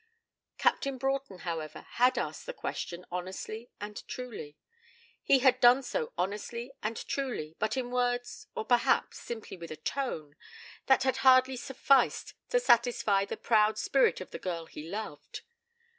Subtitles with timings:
[0.57, 4.57] Captain Broughton, however, had asked the question honestly and truly.
[5.21, 9.75] He had done so honestly and truly, but in words, or, perhaps, simply with a
[9.77, 10.35] tone,
[10.87, 15.41] that had hardly sufficed to satisfy the proud spirit of the girl he loved.